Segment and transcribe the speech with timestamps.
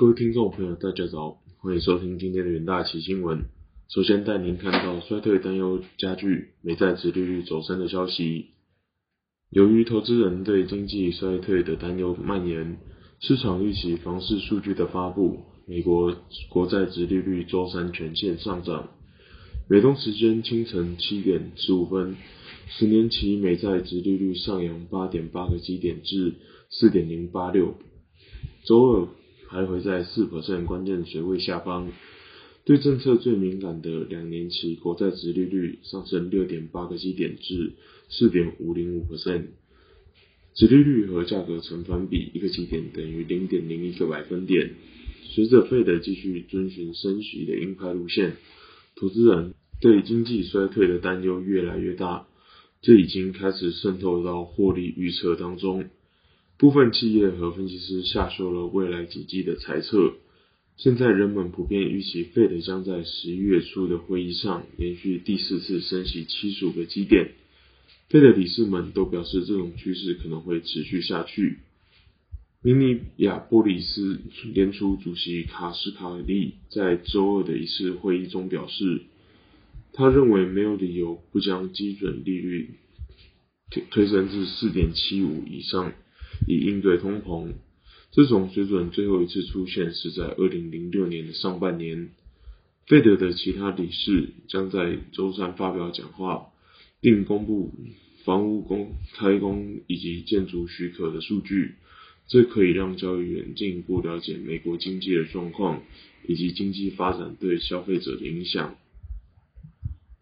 [0.00, 3.44] 各位听众朋友，大家早，欢迎收听今天的元大奇新闻。
[3.90, 8.46] 首先带您看到衰退担忧加剧，美债殖利率走升的消息。
[9.50, 12.78] 由于投资人对经济衰退的担忧蔓延，
[13.20, 16.16] 市场预期房市数据的发布，美国
[16.48, 18.88] 国债殖利率周三全线上涨。
[19.68, 22.16] 美东时间清晨七点十五分，
[22.68, 26.36] 十年期美债殖利率上扬八点八个基点至
[26.70, 27.74] 四点零八六，
[28.64, 29.08] 周二。
[29.50, 31.88] 徘徊在四 percent 关键水位下方，
[32.64, 37.72] 对政策最敏感的两年期国债殖利率上升六点八个基点至
[38.08, 39.46] 四点五零五 percent，
[40.54, 44.74] 殖利率和价格成反比，一个基点等于零点零一个百分点。
[45.32, 48.36] 随着费德继续遵循升息的鹰派路线，
[48.94, 52.28] 投资人对经济衰退的担忧越来越大，
[52.82, 55.90] 这已经开始渗透到获利预测当中。
[56.60, 60.16] 部分企业和分析师下修了未来几季的猜测。
[60.76, 67.32] 现在人们普遍预期费德将在十一月初的会议上连续第四次升息七十五个基点。
[68.10, 71.60] 费德理事们都表示这种趋势可能会持续下去。
[72.62, 74.20] 明尼亚波利斯
[74.52, 79.04] 联储主席卡斯卡利在周二的一次会议中表示，
[79.94, 82.68] 他认为没有理由不将基准利率
[83.90, 85.94] 推升至四点七五以上。
[86.50, 87.52] 以应对通膨，
[88.10, 92.10] 这种水准最后一次出现是在二零零六年的上半年。
[92.86, 96.48] 费德的其他理事将在周三发表讲话，
[97.00, 97.72] 并公布
[98.24, 101.76] 房屋公开工以及建筑许可的数据，
[102.26, 105.82] 这可以让交易员进一步了解美国经济的状况
[106.26, 108.74] 以及经济发展对消费者的影响。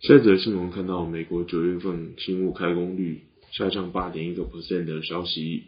[0.01, 5.65] 下一则新闻看到美国九月份新屋开工率下降八点一个 percent 的消息。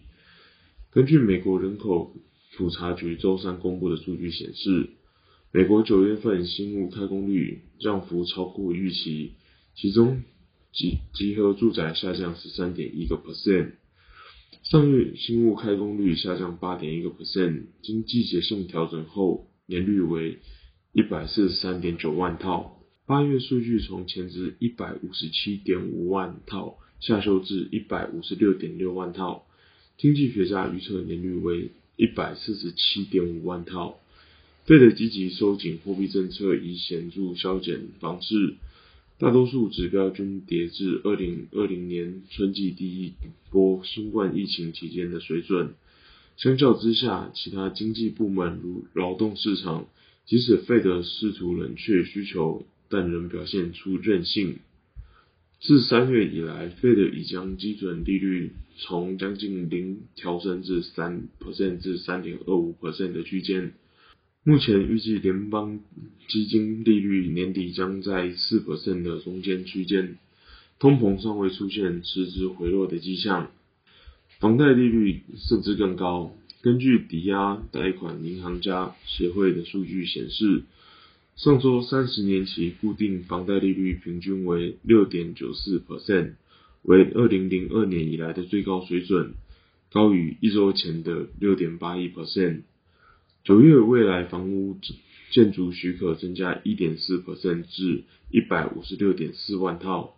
[0.92, 2.16] 根据美国人口
[2.56, 4.90] 普查局周三公布的数据显示，
[5.52, 9.34] 美国九月份新屋开工率降幅超过预期，
[9.76, 10.22] 其中
[10.72, 13.74] 集集合住宅下降十三点一个 percent。
[14.64, 20.40] 上月新屋开工率下降八点一个 percent，经季节性调整后年率为
[20.92, 22.80] 一百四十三点九万套。
[23.06, 29.46] 八月数据从前值一百五十七点五万套下修至一百五十六点六万套。
[30.00, 34.00] 经济学家预测年率为一百四十七点五万套。
[34.64, 38.54] 费的积极收紧货币政策以显著消减房市，
[39.18, 43.12] 大多数指标均跌至二零二零年春季第一
[43.50, 45.74] 波新冠疫情期间的水准。
[46.38, 49.86] 相较之下，其他经济部门如劳动市场，
[50.24, 54.60] 即使费德试图冷却需求，但仍表现出韧性。
[55.62, 63.74] 自三月以来，费德已将基准利率从将近零调升至三 percent 至三点二五 percent 的区间。
[64.42, 65.80] 目前预计联邦
[66.28, 70.16] 基金利率年底将在四 percent 的中间区间，
[70.78, 73.50] 通膨尚未出现实质回落的迹象。
[74.38, 76.34] 房贷利率甚至更高。
[76.62, 80.62] 根据抵押贷款银行家协会的数据显示。
[81.36, 86.34] 上周三十年期固定房贷利率平均为六点九四 percent，
[86.82, 89.32] 为二零零二年以来的最高水准，
[89.90, 92.62] 高于一周前的六点八一 percent。
[93.42, 94.76] 九月未来房屋
[95.30, 100.14] 建筑许可增加一点四 percent 至一百五十六点四万套。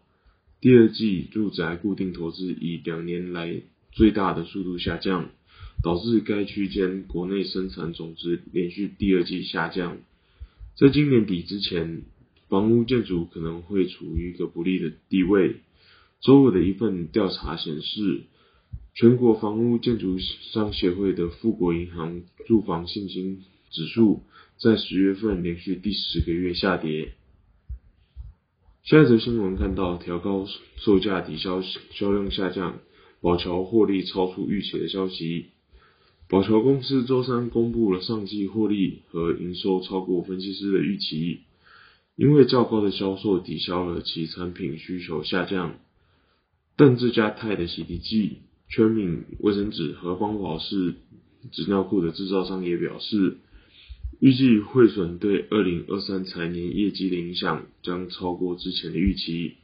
[0.60, 3.62] 第二季住宅固定投资以两年来
[3.92, 5.30] 最大的速度下降，
[5.84, 9.98] 导致该区间国内生产总值连续第二季下降。
[10.74, 12.02] 在今年底之前，
[12.48, 15.56] 房屋建筑可能会处于一个不利的地位。
[16.20, 18.22] 周五的一份调查显示，
[18.94, 24.22] 全国房屋建筑商协会的富国银行住房信心指数
[24.58, 27.12] 在十月份连续第十个月下跌。
[28.82, 30.46] 下一则新闻看到调高
[30.76, 32.80] 售价抵消销量下降，
[33.20, 35.50] 宝桥获利超出预期的消息。
[36.32, 41.40] 宝桥公司周三公布了上季获利和营收超过分析师的预期，
[42.16, 45.74] 因为较高的销售抵消了其产品需求下降。
[46.74, 48.38] 但这家泰的洗涤剂、
[48.70, 50.94] 全敏卫生纸和邦宝适
[51.50, 53.36] 纸尿裤的制造商也表示，
[54.18, 59.56] 预计汇损对二零二三财年业绩的影响将超过之前的预期。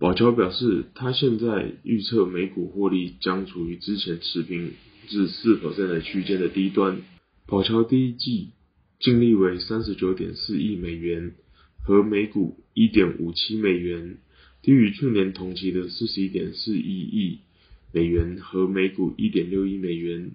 [0.00, 4.72] 宝桥表示，他现在预测每股获利将处于之前持平。
[5.08, 7.00] 至四 percent 的区间的低端，
[7.46, 8.50] 宝桥第一季
[9.00, 11.32] 净利为三十九点四亿美元，
[11.82, 14.18] 和每股一点五七美元，
[14.62, 17.38] 低于去年同期的四十一点四一亿
[17.92, 20.32] 美元和每股一点六亿美元。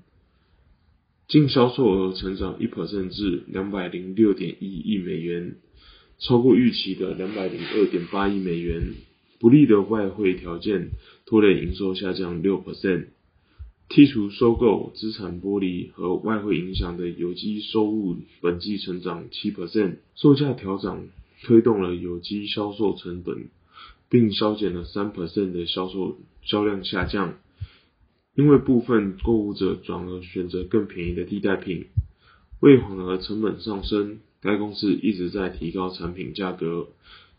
[1.28, 5.56] 净销售额成长一 percent 至两百零六点一亿美元，
[6.20, 8.94] 超过预期的两百零二点八亿美元。
[9.40, 10.92] 不利的外汇条件
[11.26, 13.08] 拖累营收下降六 percent。
[13.90, 21.10] 剔除收购资产剥离和外汇影响的有机收入本季成长七 percent，售价调整
[21.44, 23.50] 推动了有机销售成本，
[24.10, 27.36] 并削减了三 percent 的销售销量下降。
[28.36, 31.86] 因为部分购物者转而选择更便宜的替代品，
[32.62, 36.88] 为缓和成本上升，该公司一直在提高产品价格，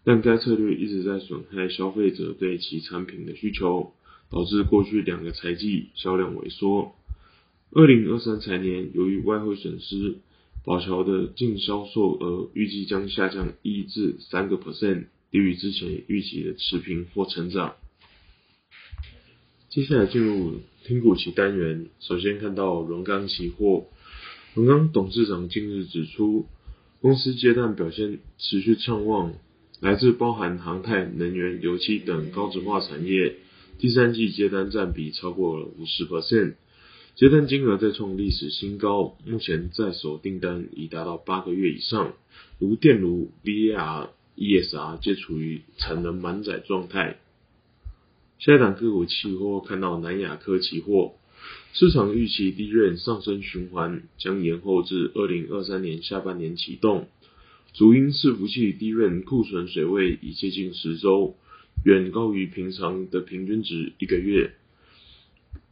[0.04, 3.92] 但该策略一直在损害消费者对其产品的需求。
[4.34, 6.92] 导致过去两个财季销量萎缩。
[7.70, 10.16] 二零二三财年，由于外汇损失，
[10.64, 17.76] 宝桥的净销售额预计将下降一至三个 percent，低于之前预期的持平或成长。
[19.68, 23.86] 接下来进入听股期单元，首先看到荣钢期货。
[24.54, 26.46] 荣钢董事长近日指出，
[27.00, 29.32] 公司接单表现持续畅旺，
[29.78, 33.36] 来自包含航太、能源、油气等高值化产业。
[33.76, 36.54] 第三季接单占比超过了五十 percent，
[37.16, 39.16] 接单金额再创历史新高。
[39.26, 42.14] 目前在手订单已达到八个月以上，
[42.58, 47.18] 如电炉、VAR、ESR 皆处于产能满载状态。
[48.38, 51.14] 下一档个股期货看到南亚科期货，
[51.72, 57.08] 市场预期低润上升循环将延后至二零二三年下半年启动，
[57.74, 61.36] 主因伺服器低润库存水位已接近十周。
[61.84, 64.54] 远高于平常的平均值一个月，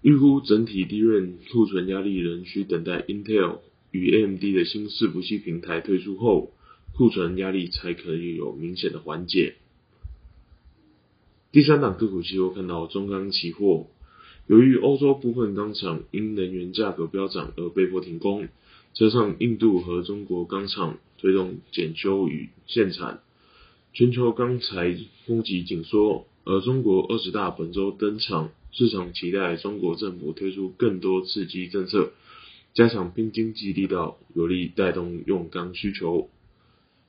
[0.03, 3.61] 预估整体低润库存压力仍需等待 Intel
[3.91, 6.53] 与 AMD 的新伺服器平台推出后，
[6.95, 9.55] 库存压力才可以有明显的缓解。
[11.51, 13.87] 第三档个股期货看到中钢期货，
[14.47, 18.49] 由于欧洲部分钢厂因能源价格飙涨而被迫停工，
[18.93, 23.23] 加上印度和中国钢厂推动检修与限产。
[23.93, 24.97] 全球钢材
[25.27, 32.13] 供给紧缩，而中国二十大本周登场，市场期待中国政府推出更多刺激政策，
[32.75, 36.31] 加强拼经济力道，有力带动用钢需求。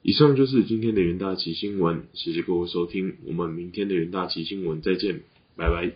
[0.02, 5.22] 以上就是今天的元大旗新闻，谢谢各位收听，我们明天的元大旗新闻再见，
[5.56, 5.94] 拜拜。